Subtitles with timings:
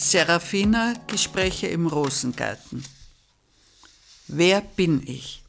[0.00, 2.84] Serafina Gespräche im Rosengarten.
[4.28, 5.42] Wer bin ich?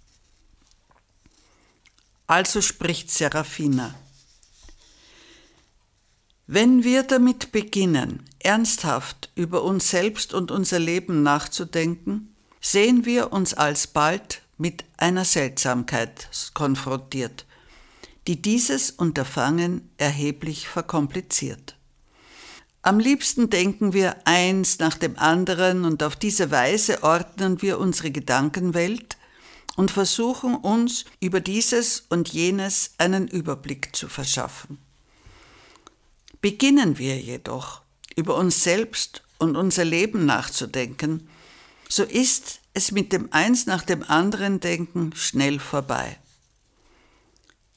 [2.26, 3.94] Also spricht Serafina.
[6.48, 13.54] Wenn wir damit beginnen, ernsthaft über uns selbst und unser Leben nachzudenken, sehen wir uns
[13.54, 17.46] alsbald mit einer Seltsamkeit konfrontiert,
[18.26, 21.79] die dieses Unterfangen erheblich verkompliziert.
[22.82, 28.10] Am liebsten denken wir eins nach dem anderen und auf diese Weise ordnen wir unsere
[28.10, 29.18] Gedankenwelt
[29.76, 34.78] und versuchen uns über dieses und jenes einen Überblick zu verschaffen.
[36.42, 37.82] Beginnen wir jedoch
[38.16, 41.28] über uns selbst und unser Leben nachzudenken,
[41.90, 46.18] so ist es mit dem eins nach dem anderen Denken schnell vorbei.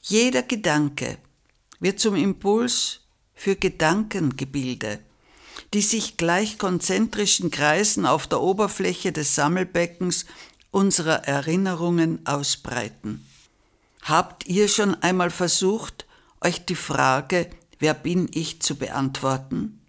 [0.01, 1.17] Jeder Gedanke
[1.79, 3.02] wird zum Impuls
[3.35, 4.99] für Gedankengebilde,
[5.73, 10.25] die sich gleich konzentrischen Kreisen auf der Oberfläche des Sammelbeckens
[10.71, 13.25] unserer Erinnerungen ausbreiten.
[14.01, 16.05] Habt ihr schon einmal versucht,
[16.41, 19.79] euch die Frage, wer bin ich, zu beantworten?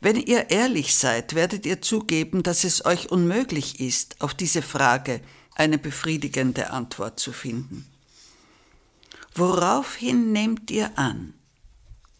[0.00, 5.20] Wenn ihr ehrlich seid, werdet ihr zugeben, dass es euch unmöglich ist, auf diese Frage
[5.56, 7.84] eine befriedigende Antwort zu finden.
[9.34, 11.34] Woraufhin nehmt ihr an,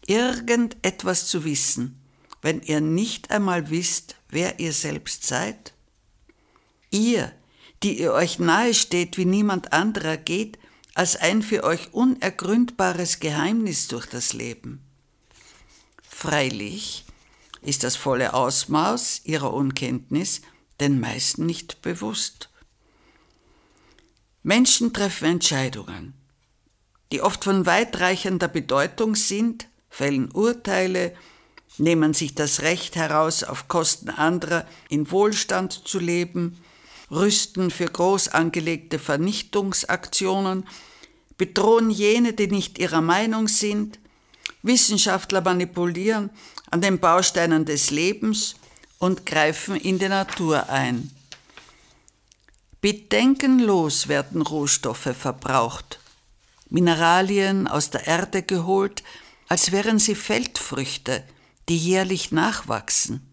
[0.09, 2.01] irgendetwas zu wissen,
[2.41, 5.73] wenn ihr nicht einmal wisst, wer ihr selbst seid?
[6.89, 7.31] Ihr,
[7.83, 10.57] die ihr euch nahe steht wie niemand anderer, geht
[10.95, 14.81] als ein für euch unergründbares Geheimnis durch das Leben.
[16.01, 17.05] Freilich
[17.61, 20.41] ist das volle Ausmaß ihrer Unkenntnis
[20.79, 22.49] den meisten nicht bewusst.
[24.41, 26.13] Menschen treffen Entscheidungen,
[27.11, 29.67] die oft von weitreichender Bedeutung sind,
[29.99, 31.13] fällen Urteile,
[31.77, 36.57] nehmen sich das Recht heraus, auf Kosten anderer in Wohlstand zu leben,
[37.11, 40.65] rüsten für groß angelegte Vernichtungsaktionen,
[41.37, 43.99] bedrohen jene, die nicht ihrer Meinung sind,
[44.63, 46.29] Wissenschaftler manipulieren
[46.71, 48.55] an den Bausteinen des Lebens
[48.99, 51.11] und greifen in die Natur ein.
[52.79, 55.99] Bedenkenlos werden Rohstoffe verbraucht,
[56.69, 59.03] Mineralien aus der Erde geholt,
[59.49, 61.25] als wären sie Feldfrüchte,
[61.67, 63.27] die jährlich nachwachsen.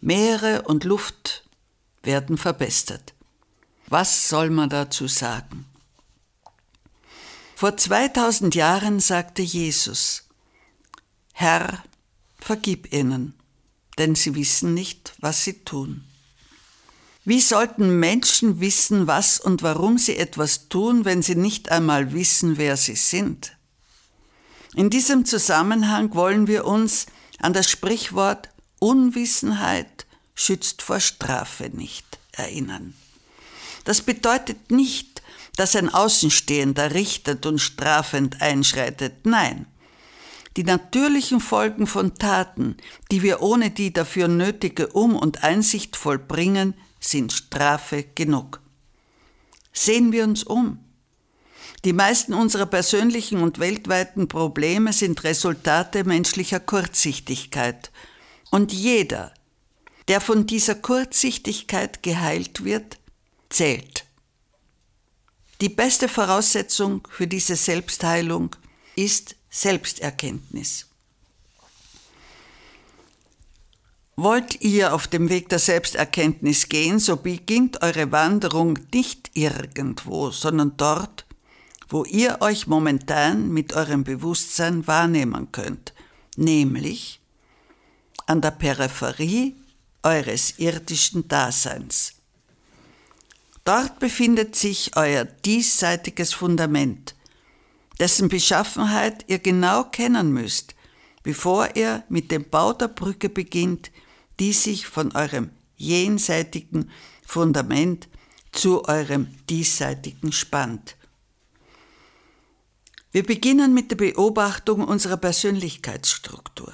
[0.00, 1.44] Meere und Luft
[2.02, 3.14] werden verbessert.
[3.88, 5.66] Was soll man dazu sagen?
[7.56, 10.24] Vor 2000 Jahren sagte Jesus,
[11.32, 11.82] Herr,
[12.38, 13.34] vergib ihnen,
[13.98, 16.04] denn sie wissen nicht, was sie tun.
[17.24, 22.56] Wie sollten Menschen wissen, was und warum sie etwas tun, wenn sie nicht einmal wissen,
[22.56, 23.56] wer sie sind?
[24.74, 27.06] In diesem Zusammenhang wollen wir uns
[27.40, 32.94] an das Sprichwort Unwissenheit schützt vor Strafe nicht erinnern.
[33.84, 35.22] Das bedeutet nicht,
[35.56, 39.26] dass ein Außenstehender richtend und strafend einschreitet.
[39.26, 39.66] Nein.
[40.56, 42.76] Die natürlichen Folgen von Taten,
[43.10, 48.60] die wir ohne die dafür nötige Um- und Einsicht vollbringen, sind Strafe genug.
[49.72, 50.78] Sehen wir uns um.
[51.84, 57.90] Die meisten unserer persönlichen und weltweiten Probleme sind Resultate menschlicher Kurzsichtigkeit.
[58.50, 59.32] Und jeder,
[60.08, 62.98] der von dieser Kurzsichtigkeit geheilt wird,
[63.48, 64.04] zählt.
[65.62, 68.56] Die beste Voraussetzung für diese Selbstheilung
[68.96, 70.86] ist Selbsterkenntnis.
[74.16, 80.76] Wollt ihr auf dem Weg der Selbsterkenntnis gehen, so beginnt eure Wanderung nicht irgendwo, sondern
[80.76, 81.24] dort,
[81.90, 85.92] wo ihr euch momentan mit eurem Bewusstsein wahrnehmen könnt,
[86.36, 87.20] nämlich
[88.26, 89.56] an der Peripherie
[90.04, 92.14] eures irdischen Daseins.
[93.64, 97.16] Dort befindet sich euer diesseitiges Fundament,
[97.98, 100.76] dessen Beschaffenheit ihr genau kennen müsst,
[101.24, 103.90] bevor ihr mit dem Bau der Brücke beginnt,
[104.38, 106.90] die sich von eurem jenseitigen
[107.26, 108.08] Fundament
[108.52, 110.96] zu eurem diesseitigen spannt.
[113.12, 116.72] Wir beginnen mit der Beobachtung unserer Persönlichkeitsstruktur.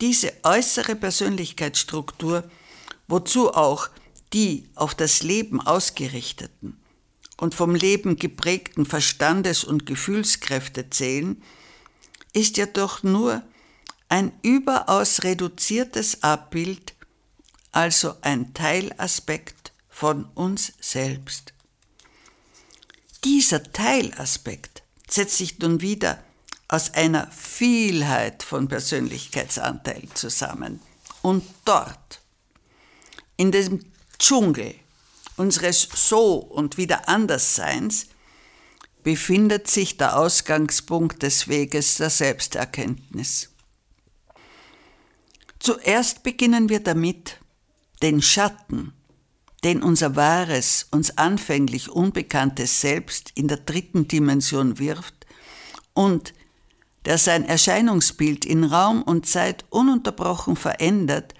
[0.00, 2.44] Diese äußere Persönlichkeitsstruktur,
[3.06, 3.88] wozu auch
[4.32, 6.80] die auf das Leben ausgerichteten
[7.36, 11.42] und vom Leben geprägten Verstandes- und Gefühlskräfte zählen,
[12.32, 13.42] ist ja doch nur
[14.08, 16.94] ein überaus reduziertes Abbild,
[17.72, 21.52] also ein Teilaspekt von uns selbst.
[23.24, 26.22] Dieser Teilaspekt setzt sich nun wieder
[26.68, 30.80] aus einer Vielheit von Persönlichkeitsanteilen zusammen.
[31.22, 32.20] Und dort,
[33.36, 33.84] in dem
[34.18, 34.74] Dschungel
[35.36, 38.06] unseres So- und wieder Andersseins,
[39.02, 43.50] befindet sich der Ausgangspunkt des Weges der Selbsterkenntnis.
[45.60, 47.38] Zuerst beginnen wir damit,
[48.02, 48.92] den Schatten,
[49.66, 55.26] den unser wahres, uns anfänglich unbekanntes Selbst in der dritten Dimension wirft
[55.92, 56.34] und
[57.04, 61.34] der sein Erscheinungsbild in Raum und Zeit ununterbrochen verändert,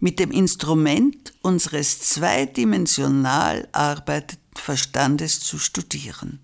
[0.00, 6.40] mit dem Instrument unseres zweidimensional arbeitenden Verstandes zu studieren.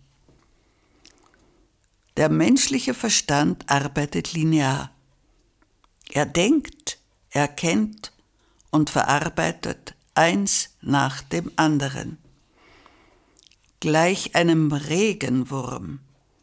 [2.16, 4.92] Der menschliche Verstand arbeitet linear.
[6.10, 6.98] Er denkt,
[7.28, 8.14] erkennt
[8.70, 12.18] und verarbeitet eins nach dem anderen.
[13.80, 16.00] Gleich einem Regenwurm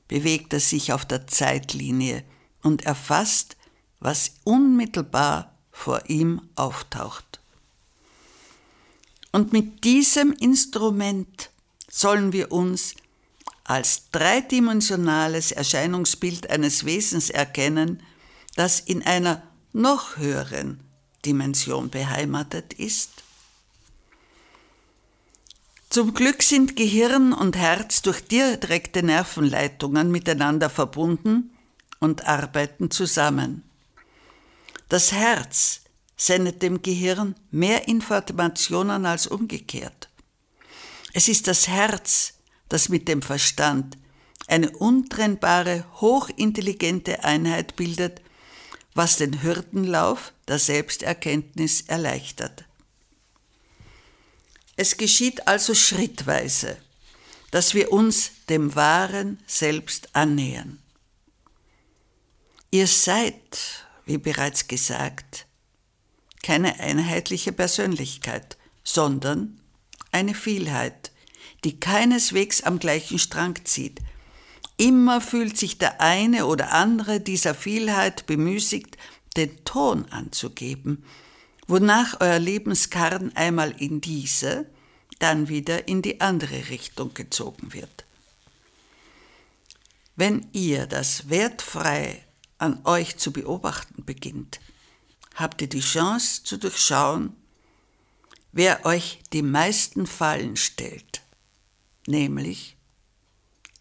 [0.08, 2.24] bewegt er sich auf der Zeitlinie
[2.64, 3.58] und erfasst,
[4.00, 7.42] was unmittelbar vor ihm auftaucht.
[9.34, 11.50] Und mit diesem Instrument
[11.90, 12.96] sollen wir uns
[13.66, 18.02] als dreidimensionales Erscheinungsbild eines Wesens erkennen,
[18.56, 19.44] das in einer
[19.74, 20.80] noch höheren
[21.26, 23.25] Dimension beheimatet ist?
[25.96, 31.56] Zum Glück sind Gehirn und Herz durch direkte Nervenleitungen miteinander verbunden
[32.02, 33.64] und arbeiten zusammen.
[34.90, 35.84] Das Herz
[36.18, 40.10] sendet dem Gehirn mehr Informationen als umgekehrt.
[41.14, 42.34] Es ist das Herz,
[42.68, 43.98] das mit dem Verstand
[44.48, 48.22] eine untrennbare, hochintelligente Einheit bildet,
[48.96, 52.66] was den Hürdenlauf der Selbsterkenntnis erleichtert.
[54.76, 56.78] Es geschieht also schrittweise,
[57.52, 60.80] dass wir uns dem wahren Selbst annähern.
[62.72, 65.46] Ihr seid, wie bereits gesagt,
[66.44, 69.62] keine einheitliche Persönlichkeit, sondern
[70.12, 71.12] eine Vielheit,
[71.64, 74.00] die keineswegs am gleichen Strang zieht.
[74.78, 78.98] Immer fühlt sich der eine oder andere dieser Vielheit bemüßigt,
[79.38, 81.06] den Ton anzugeben,
[81.68, 84.66] wonach euer Lebenskarren einmal in diese,
[85.20, 88.06] dann wieder in die andere Richtung gezogen wird.
[90.16, 92.24] Wenn ihr das wertfrei
[92.58, 94.60] an euch zu beobachten beginnt,
[95.36, 97.36] habt ihr die Chance zu durchschauen,
[98.52, 101.22] wer euch die meisten Fallen stellt,
[102.08, 102.78] nämlich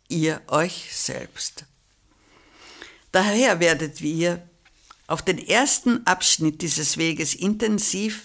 [0.09, 1.67] ihr euch selbst.
[3.13, 4.49] Daher werdet ihr
[5.07, 8.23] auf den ersten Abschnitt dieses Weges intensiv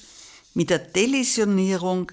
[0.53, 2.11] mit der Delusionierung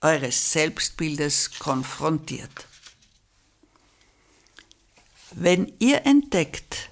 [0.00, 2.66] eures Selbstbildes konfrontiert.
[5.32, 6.90] Wenn ihr entdeckt,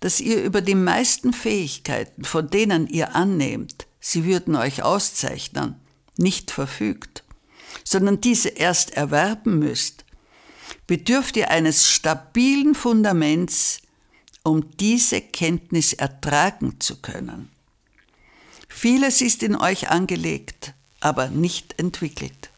[0.00, 5.76] dass ihr über die meisten Fähigkeiten, von denen ihr annehmt, sie würden euch auszeichnen,
[6.16, 7.24] nicht verfügt,
[7.84, 10.04] sondern diese erst erwerben müsst,
[10.86, 13.80] bedürft ihr eines stabilen Fundaments,
[14.44, 17.50] um diese Kenntnis ertragen zu können.
[18.68, 22.50] Vieles ist in euch angelegt, aber nicht entwickelt.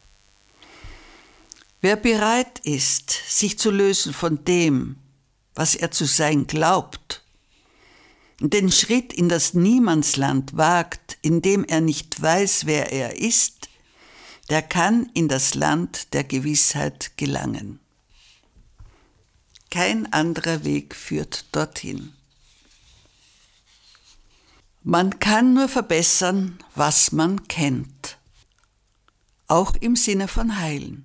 [1.81, 4.97] Wer bereit ist, sich zu lösen von dem,
[5.55, 7.23] was er zu sein glaubt,
[8.39, 13.69] den Schritt in das Niemandsland wagt, in dem er nicht weiß, wer er ist,
[14.49, 17.79] der kann in das Land der Gewissheit gelangen.
[19.69, 22.13] Kein anderer Weg führt dorthin.
[24.83, 28.17] Man kann nur verbessern, was man kennt,
[29.47, 31.03] auch im Sinne von heilen.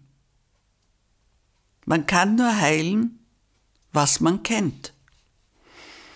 [1.85, 3.19] Man kann nur heilen,
[3.93, 4.93] was man kennt.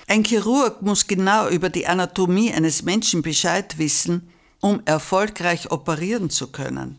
[0.07, 6.53] Ein Chirurg muss genau über die Anatomie eines Menschen Bescheid wissen, um erfolgreich operieren zu
[6.53, 6.99] können.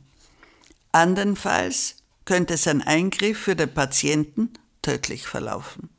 [0.92, 4.52] Andernfalls könnte sein Eingriff für den Patienten
[4.88, 5.90] tödlich verlaufen.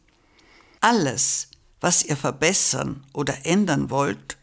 [0.81, 4.39] Alles, was ihr verbessern oder ändern wollt,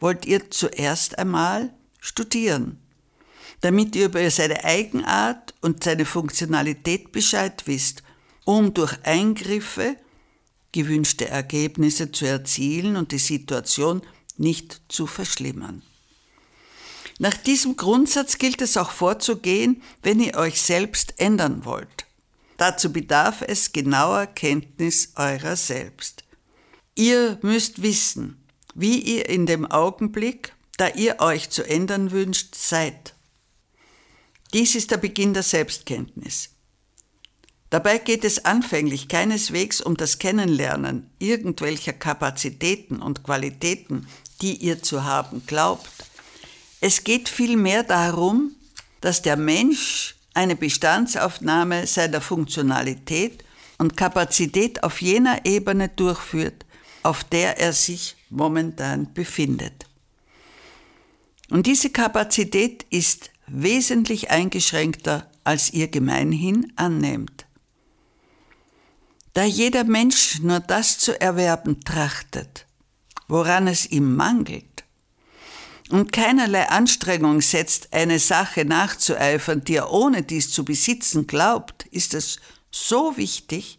[0.00, 2.80] wollt ihr zuerst einmal studieren,
[3.60, 8.02] damit ihr über seine Eigenart und seine Funktionalität Bescheid wisst,
[8.44, 9.94] um durch Eingriffe
[10.72, 14.02] gewünschte Ergebnisse zu erzielen und die Situation
[14.36, 15.82] nicht zu verschlimmern.
[17.20, 22.03] Nach diesem Grundsatz gilt es auch vorzugehen, wenn ihr euch selbst ändern wollt.
[22.56, 26.24] Dazu bedarf es genauer Kenntnis eurer selbst.
[26.94, 28.44] Ihr müsst wissen,
[28.74, 33.14] wie ihr in dem Augenblick, da ihr euch zu ändern wünscht, seid.
[34.52, 36.50] Dies ist der Beginn der Selbstkenntnis.
[37.70, 44.06] Dabei geht es anfänglich keineswegs um das Kennenlernen irgendwelcher Kapazitäten und Qualitäten,
[44.40, 45.90] die ihr zu haben glaubt,
[46.80, 48.54] Es geht vielmehr darum,
[49.00, 53.44] dass der Mensch eine Bestandsaufnahme seiner Funktionalität
[53.78, 56.64] und Kapazität auf jener Ebene durchführt,
[57.02, 59.86] auf der er sich momentan befindet.
[61.50, 67.46] Und diese Kapazität ist wesentlich eingeschränkter, als ihr gemeinhin annehmt.
[69.34, 72.66] Da jeder Mensch nur das zu erwerben trachtet,
[73.28, 74.73] woran es ihm mangelt,
[75.90, 82.14] und keinerlei Anstrengung setzt, eine Sache nachzueifern, die er ohne dies zu besitzen glaubt, ist
[82.14, 82.38] es
[82.70, 83.78] so wichtig,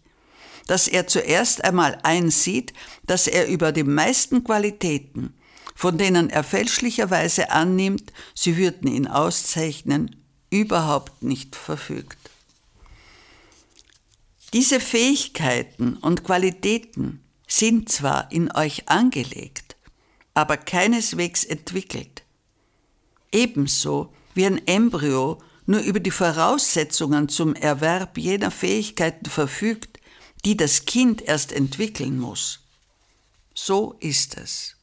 [0.68, 2.74] dass er zuerst einmal einsieht,
[3.06, 5.34] dass er über die meisten Qualitäten,
[5.76, 10.16] von denen er fälschlicherweise annimmt, sie würden ihn auszeichnen,
[10.50, 12.18] überhaupt nicht verfügt.
[14.54, 19.65] Diese Fähigkeiten und Qualitäten sind zwar in euch angelegt,
[20.36, 22.24] aber keineswegs entwickelt.
[23.32, 30.00] Ebenso wie ein Embryo nur über die Voraussetzungen zum Erwerb jener Fähigkeiten verfügt,
[30.44, 32.60] die das Kind erst entwickeln muss.
[33.56, 34.76] So ist es.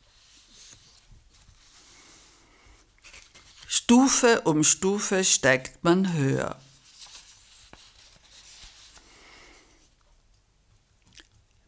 [3.69, 6.61] Stufe um Stufe steigt man höher.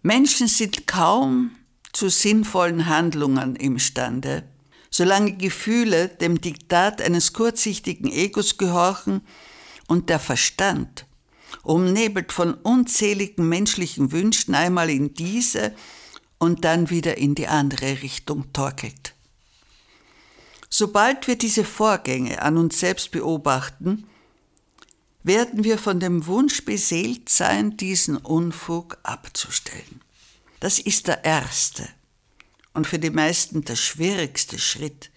[0.02, 1.56] Menschen sind kaum
[1.96, 4.44] zu sinnvollen Handlungen imstande,
[4.90, 9.22] solange Gefühle dem Diktat eines kurzsichtigen Egos gehorchen
[9.88, 11.06] und der Verstand
[11.62, 15.74] umnebelt von unzähligen menschlichen Wünschen einmal in diese
[16.38, 19.14] und dann wieder in die andere Richtung torkelt.
[20.68, 24.06] Sobald wir diese Vorgänge an uns selbst beobachten,
[25.22, 30.03] werden wir von dem Wunsch beseelt sein, diesen Unfug abzustellen.
[30.64, 31.86] Das ist der erste
[32.72, 35.10] und für die meisten der schwierigste Schritt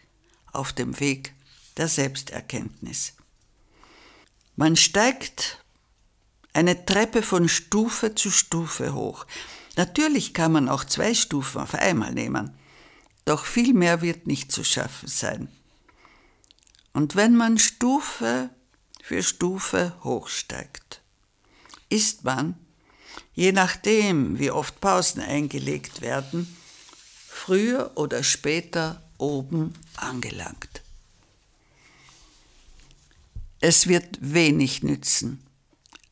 [0.52, 1.34] auf dem Weg
[1.78, 3.14] der Selbsterkenntnis.
[4.58, 5.64] Man steigt
[6.52, 9.26] eine Treppe von Stufe zu Stufe hoch.
[9.78, 12.52] Natürlich kann man auch zwei Stufen auf einmal nehmen,
[13.24, 15.48] doch viel mehr wird nicht zu schaffen sein.
[16.92, 18.50] Und wenn man Stufe
[19.02, 21.02] für Stufe hochsteigt,
[21.88, 22.60] ist man,
[23.34, 26.58] je nachdem, wie oft Pausen eingelegt werden,
[27.28, 30.82] früher oder später oben angelangt.
[33.60, 35.42] Es wird wenig nützen,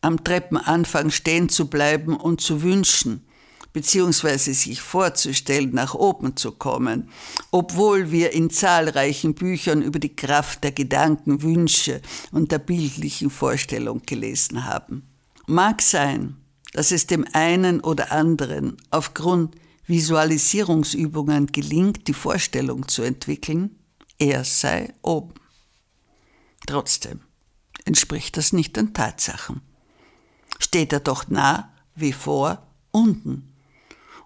[0.01, 3.25] am Treppenanfang stehen zu bleiben und zu wünschen,
[3.73, 7.09] beziehungsweise sich vorzustellen, nach oben zu kommen,
[7.51, 14.01] obwohl wir in zahlreichen Büchern über die Kraft der Gedanken, Wünsche und der bildlichen Vorstellung
[14.05, 15.03] gelesen haben.
[15.45, 16.37] Mag sein,
[16.75, 19.55] dass es dem einen oder anderen aufgrund
[19.87, 23.79] Visualisierungsübungen gelingt, die Vorstellung zu entwickeln,
[24.17, 25.35] er sei oben.
[26.67, 27.21] Trotzdem
[27.85, 29.61] entspricht das nicht den Tatsachen
[30.59, 33.53] steht er doch nah wie vor unten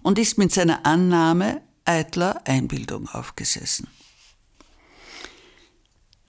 [0.02, 3.88] und ist mit seiner Annahme eitler Einbildung aufgesessen.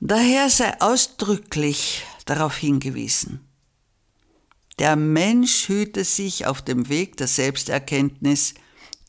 [0.00, 3.47] Daher sei ausdrücklich darauf hingewiesen,
[4.79, 8.55] der Mensch hüte sich auf dem Weg der Selbsterkenntnis,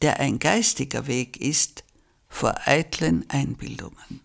[0.01, 1.83] der ein geistiger Weg ist,
[2.27, 4.21] vor eitlen Einbildungen.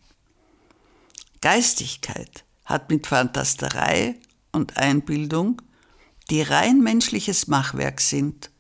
[1.41, 4.17] Geistigkeit hat mit Fantasterei
[4.53, 5.63] und Einbildung
[6.31, 8.51] die rein menschliches Machwerk sind,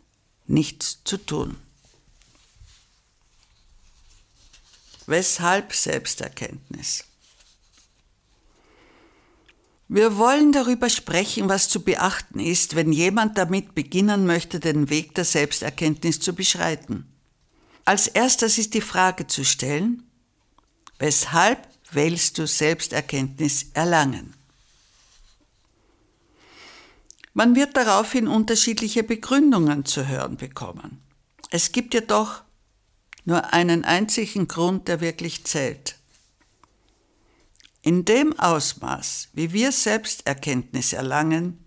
[0.47, 1.57] nichts zu tun.
[5.07, 7.05] Weshalb Selbsterkenntnis?
[9.89, 15.15] Wir wollen darüber sprechen, was zu beachten ist, wenn jemand damit beginnen möchte, den Weg
[15.15, 17.07] der Selbsterkenntnis zu beschreiten.
[17.85, 20.03] Als erstes ist die Frage zu stellen,
[20.99, 24.35] weshalb willst du Selbsterkenntnis erlangen?
[27.33, 31.01] Man wird daraufhin unterschiedliche Begründungen zu hören bekommen.
[31.51, 32.43] Es gibt jedoch
[33.25, 35.97] nur einen einzigen Grund, der wirklich zählt.
[37.87, 41.65] In dem Ausmaß, wie wir Selbsterkenntnis erlangen,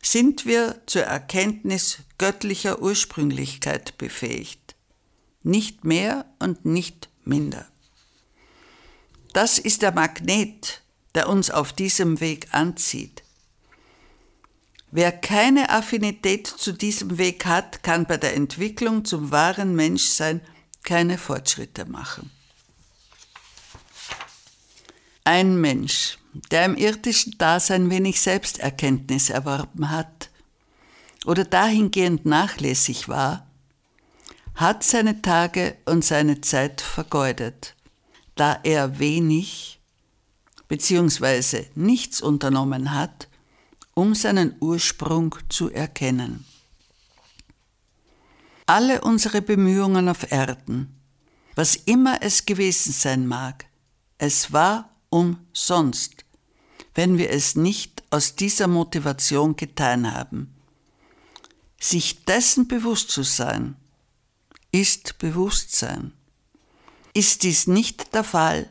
[0.00, 4.76] sind wir zur Erkenntnis göttlicher Ursprünglichkeit befähigt,
[5.42, 7.68] nicht mehr und nicht minder.
[9.34, 10.80] Das ist der Magnet,
[11.14, 13.22] der uns auf diesem Weg anzieht.
[14.90, 20.40] Wer keine Affinität zu diesem Weg hat, kann bei der Entwicklung zum wahren Menschsein
[20.82, 22.30] keine Fortschritte machen.
[25.26, 26.18] Ein Mensch,
[26.52, 30.30] der im irdischen Dasein wenig Selbsterkenntnis erworben hat
[31.24, 33.44] oder dahingehend nachlässig war,
[34.54, 37.74] hat seine Tage und seine Zeit vergeudet,
[38.36, 39.80] da er wenig
[40.68, 41.64] bzw.
[41.74, 43.26] nichts unternommen hat,
[43.94, 46.46] um seinen Ursprung zu erkennen.
[48.66, 50.94] Alle unsere Bemühungen auf Erden,
[51.56, 53.66] was immer es gewesen sein mag,
[54.18, 56.24] es war umsonst,
[56.94, 60.54] wenn wir es nicht aus dieser Motivation getan haben.
[61.78, 63.76] Sich dessen bewusst zu sein,
[64.72, 66.12] ist Bewusstsein.
[67.14, 68.70] Ist dies nicht der Fall,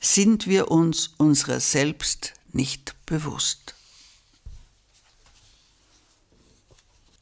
[0.00, 3.74] sind wir uns unserer selbst nicht bewusst.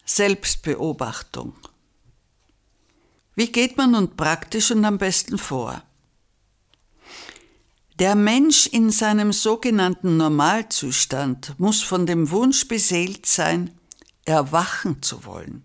[0.05, 1.55] Selbstbeobachtung.
[3.37, 5.83] Wie geht man nun praktisch und am besten vor?
[8.01, 13.79] Der Mensch in seinem sogenannten Normalzustand muss von dem Wunsch beseelt sein,
[14.25, 15.63] erwachen zu wollen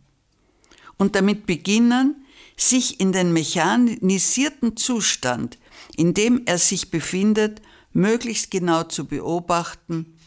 [0.97, 2.25] und damit beginnen,
[2.57, 5.57] sich in den mechanisierten Zustand,
[5.95, 7.61] in dem er sich befindet,
[7.93, 10.17] möglichst genau zu beobachten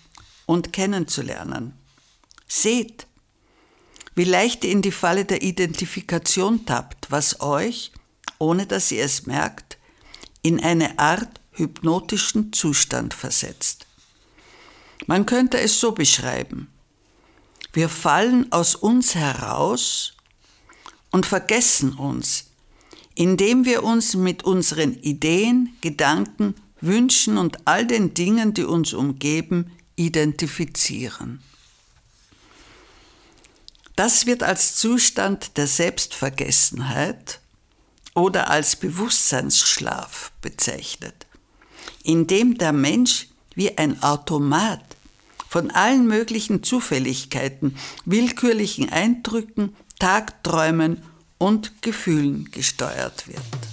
[0.47, 1.75] und kennenzulernen.
[2.47, 3.07] Seht,
[4.15, 7.93] wie leicht ihr in die Falle der Identifikation tappt, was euch,
[8.39, 9.77] ohne dass ihr es merkt,
[10.43, 13.87] in eine Art hypnotischen Zustand versetzt.
[15.07, 16.69] Man könnte es so beschreiben.
[17.73, 20.15] Wir fallen aus uns heraus
[21.11, 22.47] und vergessen uns,
[23.15, 29.73] indem wir uns mit unseren Ideen, Gedanken, Wünschen und all den Dingen, die uns umgeben,
[29.97, 31.43] identifizieren.
[33.97, 37.41] Das wird als Zustand der Selbstvergessenheit
[38.15, 41.27] oder als Bewusstseinsschlaf bezeichnet,
[42.09, 44.81] in dem der Mensch wie ein Automat
[45.47, 51.03] von allen möglichen Zufälligkeiten, willkürlichen Eindrücken, Tagträumen
[51.37, 53.68] und Gefühlen gesteuert wird.